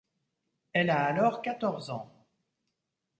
[0.73, 2.11] Elle a alors quatorze ans.